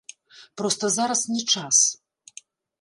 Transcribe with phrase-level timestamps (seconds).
[0.61, 1.85] Проста зараз не час.